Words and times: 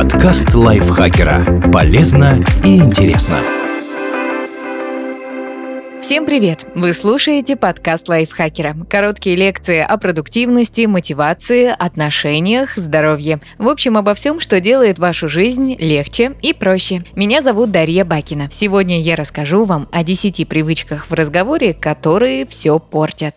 Подкаст 0.00 0.54
лайфхакера. 0.54 1.70
Полезно 1.70 2.42
и 2.64 2.78
интересно. 2.78 3.36
Всем 6.00 6.24
привет! 6.24 6.64
Вы 6.74 6.94
слушаете 6.94 7.54
подкаст 7.54 8.08
лайфхакера. 8.08 8.74
Короткие 8.88 9.36
лекции 9.36 9.78
о 9.80 9.98
продуктивности, 9.98 10.86
мотивации, 10.86 11.66
отношениях, 11.66 12.76
здоровье. 12.76 13.40
В 13.58 13.68
общем, 13.68 13.98
обо 13.98 14.14
всем, 14.14 14.40
что 14.40 14.58
делает 14.58 14.98
вашу 14.98 15.28
жизнь 15.28 15.76
легче 15.78 16.32
и 16.40 16.54
проще. 16.54 17.04
Меня 17.14 17.42
зовут 17.42 17.70
Дарья 17.70 18.06
Бакина. 18.06 18.48
Сегодня 18.50 19.02
я 19.02 19.16
расскажу 19.16 19.66
вам 19.66 19.86
о 19.92 20.02
10 20.02 20.48
привычках 20.48 21.10
в 21.10 21.12
разговоре, 21.12 21.74
которые 21.74 22.46
все 22.46 22.78
портят. 22.78 23.36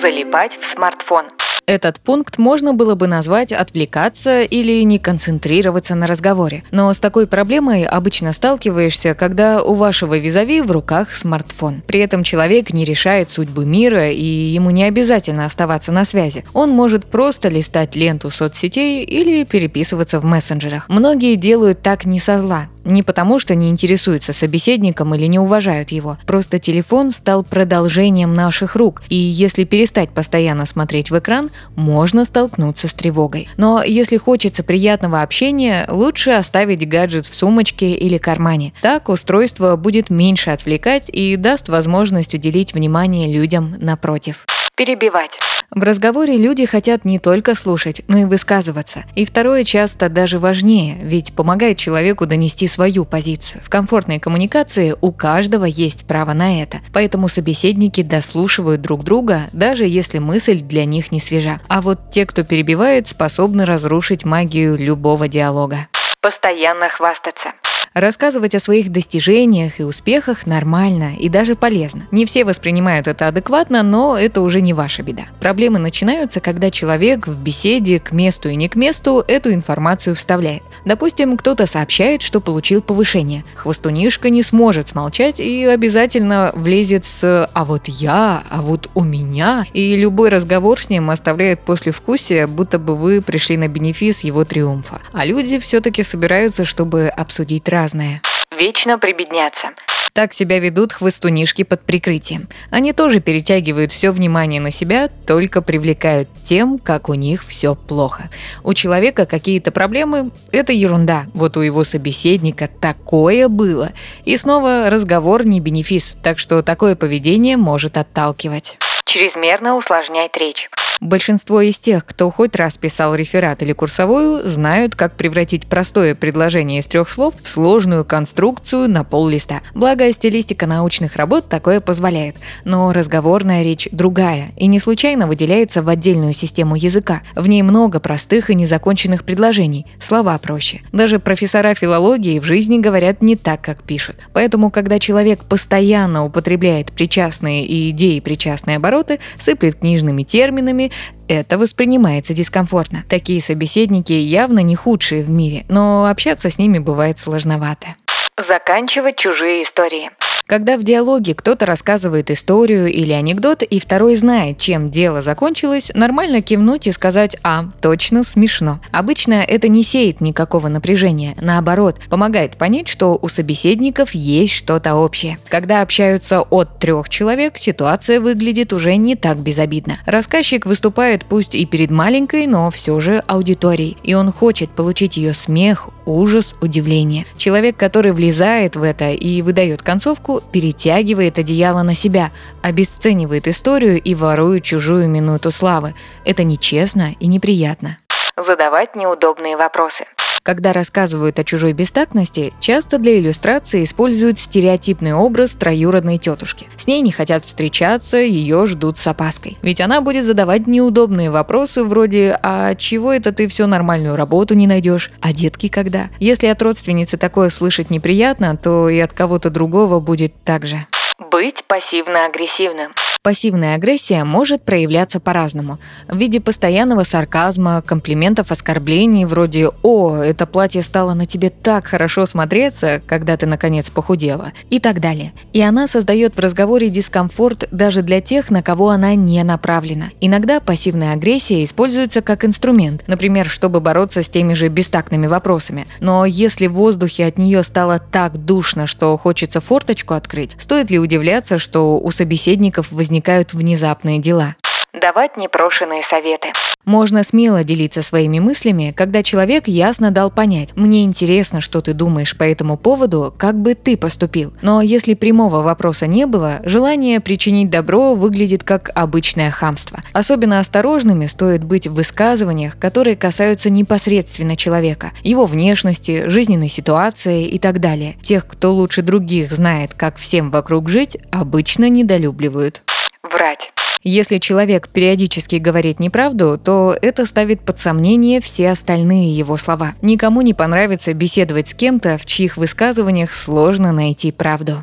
Залипать 0.00 0.56
в 0.60 0.72
смартфон. 0.72 1.24
Этот 1.66 2.00
пункт 2.00 2.38
можно 2.38 2.74
было 2.74 2.96
бы 2.96 3.06
назвать 3.06 3.52
«отвлекаться» 3.52 4.42
или 4.42 4.82
«не 4.82 4.98
концентрироваться 4.98 5.94
на 5.94 6.06
разговоре». 6.06 6.64
Но 6.72 6.92
с 6.92 6.98
такой 6.98 7.28
проблемой 7.28 7.84
обычно 7.84 8.32
сталкиваешься, 8.32 9.14
когда 9.14 9.62
у 9.62 9.74
вашего 9.74 10.18
визави 10.18 10.60
в 10.60 10.72
руках 10.72 11.12
смартфон. 11.14 11.82
При 11.86 12.00
этом 12.00 12.24
человек 12.24 12.72
не 12.72 12.84
решает 12.84 13.30
судьбы 13.30 13.64
мира, 13.64 14.10
и 14.10 14.24
ему 14.24 14.70
не 14.70 14.84
обязательно 14.84 15.44
оставаться 15.44 15.92
на 15.92 16.04
связи. 16.04 16.44
Он 16.52 16.70
может 16.70 17.06
просто 17.06 17.48
листать 17.48 17.94
ленту 17.94 18.30
соцсетей 18.30 19.04
или 19.04 19.44
переписываться 19.44 20.18
в 20.18 20.24
мессенджерах. 20.24 20.88
Многие 20.88 21.36
делают 21.36 21.80
так 21.80 22.04
не 22.04 22.18
со 22.18 22.40
зла. 22.40 22.68
Не 22.84 23.02
потому, 23.02 23.38
что 23.38 23.54
не 23.54 23.70
интересуются 23.70 24.32
собеседником 24.32 25.14
или 25.14 25.26
не 25.26 25.38
уважают 25.38 25.90
его. 25.90 26.18
Просто 26.26 26.58
телефон 26.58 27.12
стал 27.12 27.44
продолжением 27.44 28.34
наших 28.34 28.76
рук, 28.76 29.02
и 29.08 29.16
если 29.16 29.64
перестать 29.64 30.10
постоянно 30.10 30.66
смотреть 30.66 31.10
в 31.10 31.18
экран, 31.18 31.50
можно 31.76 32.24
столкнуться 32.24 32.88
с 32.88 32.92
тревогой. 32.92 33.48
Но 33.56 33.82
если 33.82 34.16
хочется 34.16 34.62
приятного 34.62 35.22
общения, 35.22 35.86
лучше 35.88 36.30
оставить 36.30 36.88
гаджет 36.88 37.26
в 37.26 37.34
сумочке 37.34 37.92
или 37.92 38.18
кармане. 38.18 38.72
Так 38.82 39.08
устройство 39.08 39.76
будет 39.76 40.10
меньше 40.10 40.50
отвлекать 40.50 41.08
и 41.08 41.36
даст 41.36 41.68
возможность 41.68 42.34
уделить 42.34 42.74
внимание 42.74 43.32
людям 43.32 43.74
напротив. 43.78 44.44
Перебивать. 44.76 45.38
В 45.70 45.82
разговоре 45.82 46.36
люди 46.36 46.66
хотят 46.66 47.04
не 47.04 47.18
только 47.18 47.54
слушать, 47.54 48.02
но 48.08 48.18
и 48.18 48.24
высказываться. 48.24 49.04
И 49.14 49.24
второе 49.24 49.64
часто 49.64 50.08
даже 50.08 50.38
важнее, 50.38 50.98
ведь 51.02 51.34
помогает 51.34 51.78
человеку 51.78 52.26
донести 52.26 52.68
свою 52.68 53.04
позицию. 53.04 53.62
В 53.64 53.70
комфортной 53.70 54.18
коммуникации 54.18 54.94
у 55.00 55.12
каждого 55.12 55.64
есть 55.64 56.06
право 56.06 56.32
на 56.32 56.62
это, 56.62 56.78
поэтому 56.92 57.28
собеседники 57.28 58.02
дослушивают 58.02 58.80
друг 58.82 59.04
друга, 59.04 59.42
даже 59.52 59.84
если 59.84 60.18
мысль 60.18 60.60
для 60.60 60.84
них 60.84 61.12
не 61.12 61.20
свежа. 61.20 61.60
А 61.68 61.80
вот 61.80 62.10
те, 62.10 62.26
кто 62.26 62.42
перебивает, 62.42 63.08
способны 63.08 63.64
разрушить 63.64 64.24
магию 64.24 64.76
любого 64.76 65.28
диалога. 65.28 65.88
Постоянно 66.20 66.88
хвастаться. 66.88 67.52
Рассказывать 67.94 68.54
о 68.54 68.60
своих 68.60 68.90
достижениях 68.90 69.78
и 69.78 69.84
успехах 69.84 70.46
нормально 70.46 71.14
и 71.18 71.28
даже 71.28 71.56
полезно. 71.56 72.08
Не 72.10 72.24
все 72.24 72.46
воспринимают 72.46 73.06
это 73.06 73.28
адекватно, 73.28 73.82
но 73.82 74.16
это 74.16 74.40
уже 74.40 74.62
не 74.62 74.72
ваша 74.72 75.02
беда. 75.02 75.24
Проблемы 75.40 75.78
начинаются, 75.78 76.40
когда 76.40 76.70
человек 76.70 77.26
в 77.26 77.38
беседе 77.38 77.98
к 78.00 78.12
месту 78.12 78.48
и 78.48 78.56
не 78.56 78.70
к 78.70 78.76
месту 78.76 79.22
эту 79.28 79.52
информацию 79.52 80.16
вставляет. 80.16 80.62
Допустим, 80.86 81.36
кто-то 81.36 81.66
сообщает, 81.66 82.22
что 82.22 82.40
получил 82.40 82.80
повышение. 82.80 83.44
Хвостунишка 83.56 84.30
не 84.30 84.42
сможет 84.42 84.88
смолчать 84.88 85.38
и 85.38 85.64
обязательно 85.64 86.50
влезет 86.54 87.04
с 87.04 87.50
«а 87.52 87.64
вот 87.66 87.88
я», 87.88 88.42
«а 88.48 88.62
вот 88.62 88.88
у 88.94 89.04
меня», 89.04 89.66
и 89.74 89.96
любой 89.96 90.30
разговор 90.30 90.80
с 90.80 90.88
ним 90.88 91.10
оставляет 91.10 91.60
послевкусие, 91.60 92.46
будто 92.46 92.78
бы 92.78 92.96
вы 92.96 93.20
пришли 93.20 93.58
на 93.58 93.68
бенефис 93.68 94.20
его 94.20 94.46
триумфа. 94.46 95.02
А 95.12 95.26
люди 95.26 95.58
все-таки 95.58 96.02
собираются, 96.02 96.64
чтобы 96.64 97.08
обсудить 97.08 97.68
разное 97.68 97.81
разное. 97.82 98.20
Вечно 98.56 98.98
прибедняться. 98.98 99.70
Так 100.12 100.34
себя 100.34 100.60
ведут 100.60 100.92
хвостунишки 100.92 101.64
под 101.64 101.80
прикрытием. 101.84 102.48
Они 102.70 102.92
тоже 102.92 103.20
перетягивают 103.20 103.90
все 103.90 104.10
внимание 104.10 104.60
на 104.60 104.70
себя, 104.70 105.08
только 105.26 105.62
привлекают 105.62 106.28
тем, 106.44 106.78
как 106.78 107.08
у 107.08 107.14
них 107.14 107.42
все 107.44 107.74
плохо. 107.74 108.28
У 108.62 108.74
человека 108.74 109.24
какие-то 109.24 109.72
проблемы– 109.72 110.30
это 110.52 110.72
ерунда. 110.74 111.24
Вот 111.32 111.56
у 111.56 111.62
его 111.62 111.82
собеседника 111.82 112.68
такое 112.68 113.48
было. 113.48 113.92
И 114.26 114.36
снова 114.36 114.90
разговор 114.90 115.46
не 115.46 115.60
бенефис, 115.60 116.14
так 116.22 116.38
что 116.38 116.62
такое 116.62 116.94
поведение 116.94 117.56
может 117.56 117.96
отталкивать. 117.96 118.76
Чрезмерно 119.06 119.76
усложнять 119.76 120.36
речь. 120.36 120.68
Большинство 121.02 121.60
из 121.60 121.80
тех, 121.80 122.06
кто 122.06 122.30
хоть 122.30 122.54
раз 122.54 122.78
писал 122.78 123.16
реферат 123.16 123.60
или 123.60 123.72
курсовую, 123.72 124.48
знают, 124.48 124.94
как 124.94 125.16
превратить 125.16 125.66
простое 125.66 126.14
предложение 126.14 126.78
из 126.78 126.86
трех 126.86 127.08
слов 127.08 127.34
в 127.42 127.48
сложную 127.48 128.04
конструкцию 128.04 128.88
на 128.88 129.02
пол 129.02 129.26
листа. 129.26 129.62
Благо, 129.74 130.12
стилистика 130.12 130.68
научных 130.68 131.16
работ 131.16 131.48
такое 131.48 131.80
позволяет. 131.80 132.36
Но 132.64 132.92
разговорная 132.92 133.64
речь 133.64 133.88
другая 133.90 134.52
и 134.56 134.68
не 134.68 134.78
случайно 134.78 135.26
выделяется 135.26 135.82
в 135.82 135.88
отдельную 135.88 136.34
систему 136.34 136.76
языка. 136.76 137.22
В 137.34 137.48
ней 137.48 137.62
много 137.62 137.98
простых 137.98 138.50
и 138.50 138.54
незаконченных 138.54 139.24
предложений, 139.24 139.86
слова 140.00 140.38
проще. 140.38 140.82
Даже 140.92 141.18
профессора 141.18 141.74
филологии 141.74 142.38
в 142.38 142.44
жизни 142.44 142.78
говорят 142.78 143.22
не 143.22 143.34
так, 143.34 143.60
как 143.60 143.82
пишут. 143.82 144.18
Поэтому, 144.32 144.70
когда 144.70 145.00
человек 145.00 145.40
постоянно 145.46 146.24
употребляет 146.24 146.92
причастные 146.92 147.66
и 147.66 147.90
идеи 147.90 148.20
причастные 148.20 148.76
обороты, 148.76 149.18
сыплет 149.40 149.80
книжными 149.80 150.22
терминами, 150.22 150.91
это 151.28 151.58
воспринимается 151.58 152.34
дискомфортно. 152.34 153.04
Такие 153.08 153.40
собеседники 153.40 154.12
явно 154.12 154.60
не 154.60 154.76
худшие 154.76 155.22
в 155.22 155.30
мире, 155.30 155.64
но 155.68 156.06
общаться 156.06 156.50
с 156.50 156.58
ними 156.58 156.78
бывает 156.78 157.18
сложновато. 157.18 157.88
Заканчивать 158.36 159.16
чужие 159.16 159.62
истории. 159.62 160.10
Когда 160.46 160.76
в 160.76 160.82
диалоге 160.82 161.34
кто-то 161.34 161.64
рассказывает 161.64 162.30
историю 162.30 162.92
или 162.92 163.12
анекдот, 163.12 163.62
и 163.62 163.78
второй 163.78 164.16
знает, 164.16 164.58
чем 164.58 164.90
дело 164.90 165.22
закончилось, 165.22 165.90
нормально 165.94 166.42
кивнуть 166.42 166.86
и 166.86 166.92
сказать 166.92 167.36
«А, 167.42 167.66
точно 167.80 168.22
смешно». 168.24 168.80
Обычно 168.90 169.34
это 169.34 169.68
не 169.68 169.82
сеет 169.82 170.20
никакого 170.20 170.68
напряжения, 170.68 171.34
наоборот, 171.40 171.96
помогает 172.10 172.56
понять, 172.56 172.88
что 172.88 173.18
у 173.20 173.28
собеседников 173.28 174.10
есть 174.10 174.52
что-то 174.52 174.96
общее. 174.96 175.38
Когда 175.48 175.80
общаются 175.80 176.42
от 176.42 176.78
трех 176.78 177.08
человек, 177.08 177.56
ситуация 177.56 178.20
выглядит 178.20 178.72
уже 178.72 178.96
не 178.96 179.16
так 179.16 179.38
безобидно. 179.38 179.98
Рассказчик 180.04 180.66
выступает 180.66 181.24
пусть 181.24 181.54
и 181.54 181.64
перед 181.64 181.90
маленькой, 181.90 182.46
но 182.46 182.70
все 182.70 183.00
же 183.00 183.22
аудиторией, 183.26 183.96
и 184.02 184.14
он 184.14 184.30
хочет 184.32 184.70
получить 184.70 185.16
ее 185.16 185.32
смех, 185.32 185.88
ужас, 186.06 186.56
удивление. 186.60 187.26
Человек, 187.36 187.76
который 187.76 188.12
влезает 188.12 188.76
в 188.76 188.82
это 188.82 189.10
и 189.10 189.42
выдает 189.42 189.82
концовку, 189.82 190.40
перетягивает 190.52 191.38
одеяло 191.38 191.82
на 191.82 191.94
себя, 191.94 192.30
обесценивает 192.62 193.48
историю 193.48 194.00
и 194.00 194.14
ворует 194.14 194.64
чужую 194.64 195.08
минуту 195.08 195.50
славы. 195.50 195.94
Это 196.24 196.44
нечестно 196.44 197.14
и 197.18 197.26
неприятно. 197.26 197.98
Задавать 198.36 198.96
неудобные 198.96 199.56
вопросы. 199.56 200.06
Когда 200.42 200.72
рассказывают 200.72 201.38
о 201.38 201.44
чужой 201.44 201.72
бестактности, 201.72 202.52
часто 202.58 202.98
для 202.98 203.16
иллюстрации 203.16 203.84
используют 203.84 204.40
стереотипный 204.40 205.14
образ 205.14 205.50
троюродной 205.50 206.18
тетушки. 206.18 206.66
С 206.76 206.88
ней 206.88 207.00
не 207.00 207.12
хотят 207.12 207.44
встречаться, 207.44 208.16
ее 208.16 208.66
ждут 208.66 208.98
с 208.98 209.06
опаской. 209.06 209.56
Ведь 209.62 209.80
она 209.80 210.00
будет 210.00 210.24
задавать 210.24 210.66
неудобные 210.66 211.30
вопросы 211.30 211.84
вроде 211.84 212.36
«А 212.42 212.74
чего 212.74 213.12
это 213.12 213.30
ты 213.30 213.46
все 213.46 213.66
нормальную 213.66 214.16
работу 214.16 214.54
не 214.54 214.66
найдешь? 214.66 215.12
А 215.20 215.32
детки 215.32 215.68
когда?» 215.68 216.10
Если 216.18 216.48
от 216.48 216.60
родственницы 216.60 217.16
такое 217.18 217.48
слышать 217.48 217.90
неприятно, 217.90 218.56
то 218.56 218.88
и 218.88 218.98
от 218.98 219.12
кого-то 219.12 219.48
другого 219.48 220.00
будет 220.00 220.34
так 220.42 220.66
же. 220.66 220.86
Быть 221.30 221.62
пассивно-агрессивным. 221.68 222.92
Пассивная 223.24 223.76
агрессия 223.76 224.24
может 224.24 224.64
проявляться 224.64 225.20
по-разному. 225.20 225.78
В 226.08 226.16
виде 226.16 226.40
постоянного 226.40 227.04
сарказма, 227.04 227.80
комплиментов, 227.80 228.50
оскорблений 228.50 229.26
вроде 229.26 229.70
«О, 229.84 230.16
это 230.16 230.44
платье 230.44 230.82
стало 230.82 231.14
на 231.14 231.24
тебе 231.24 231.50
так 231.50 231.86
хорошо 231.86 232.26
смотреться, 232.26 233.00
когда 233.06 233.36
ты 233.36 233.46
наконец 233.46 233.90
похудела» 233.90 234.50
и 234.70 234.80
так 234.80 234.98
далее. 234.98 235.34
И 235.52 235.62
она 235.62 235.86
создает 235.86 236.34
в 236.34 236.40
разговоре 236.40 236.90
дискомфорт 236.90 237.68
даже 237.70 238.02
для 238.02 238.20
тех, 238.20 238.50
на 238.50 238.60
кого 238.60 238.88
она 238.88 239.14
не 239.14 239.44
направлена. 239.44 240.06
Иногда 240.20 240.58
пассивная 240.58 241.12
агрессия 241.12 241.62
используется 241.62 242.22
как 242.22 242.44
инструмент, 242.44 243.04
например, 243.06 243.48
чтобы 243.48 243.80
бороться 243.80 244.24
с 244.24 244.28
теми 244.28 244.54
же 244.54 244.66
бестактными 244.66 245.28
вопросами. 245.28 245.86
Но 246.00 246.26
если 246.26 246.66
в 246.66 246.72
воздухе 246.72 247.26
от 247.26 247.38
нее 247.38 247.62
стало 247.62 248.00
так 248.00 248.36
душно, 248.44 248.88
что 248.88 249.16
хочется 249.16 249.60
форточку 249.60 250.14
открыть, 250.14 250.56
стоит 250.58 250.90
ли 250.90 250.98
удивляться, 250.98 251.58
что 251.58 252.00
у 252.00 252.10
собеседников 252.10 252.90
возникает 252.90 253.11
возникают 253.12 253.52
внезапные 253.52 254.18
дела. 254.18 254.56
давать 254.94 255.36
непрошенные 255.38 256.02
советы. 256.02 256.48
Можно 256.84 257.24
смело 257.24 257.64
делиться 257.64 258.02
своими 258.02 258.40
мыслями, 258.40 258.92
когда 258.94 259.22
человек 259.22 259.66
ясно 259.66 260.10
дал 260.10 260.30
понять 260.30 260.76
«мне 260.76 261.04
интересно, 261.04 261.60
что 261.60 261.80
ты 261.80 261.94
думаешь 261.94 262.36
по 262.36 262.44
этому 262.44 262.76
поводу, 262.76 263.34
как 263.36 263.56
бы 263.56 263.74
ты 263.74 263.96
поступил». 263.96 264.52
Но 264.62 264.82
если 264.82 265.14
прямого 265.14 265.62
вопроса 265.62 266.06
не 266.06 266.26
было, 266.26 266.60
желание 266.64 267.20
причинить 267.20 267.70
добро 267.70 268.14
выглядит 268.14 268.64
как 268.64 268.90
обычное 268.94 269.50
хамство. 269.50 270.00
Особенно 270.12 270.60
осторожными 270.60 271.26
стоит 271.26 271.64
быть 271.64 271.86
в 271.86 271.94
высказываниях, 271.94 272.78
которые 272.78 273.16
касаются 273.16 273.70
непосредственно 273.70 274.56
человека, 274.56 275.12
его 275.22 275.46
внешности, 275.46 276.28
жизненной 276.28 276.68
ситуации 276.68 277.46
и 277.46 277.58
так 277.58 277.80
далее. 277.80 278.16
Тех, 278.22 278.46
кто 278.46 278.72
лучше 278.72 279.02
других 279.02 279.52
знает, 279.52 279.94
как 279.94 280.16
всем 280.16 280.50
вокруг 280.50 280.90
жить, 280.90 281.16
обычно 281.30 281.88
недолюбливают. 281.88 282.82
Врать. 283.22 283.72
Если 284.02 284.38
человек 284.38 284.88
периодически 284.88 285.56
говорит 285.56 286.00
неправду, 286.00 286.58
то 286.58 286.96
это 287.00 287.24
ставит 287.24 287.60
под 287.60 287.78
сомнение 287.78 288.40
все 288.40 288.70
остальные 288.70 289.36
его 289.36 289.56
слова. 289.56 289.92
Никому 290.02 290.40
не 290.40 290.54
понравится 290.54 291.14
беседовать 291.14 291.68
с 291.68 291.74
кем-то, 291.74 292.18
в 292.18 292.26
чьих 292.26 292.56
высказываниях 292.56 293.30
сложно 293.30 293.92
найти 293.92 294.32
правду. 294.32 294.82